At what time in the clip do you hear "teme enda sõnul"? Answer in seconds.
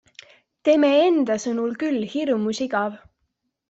0.69-1.79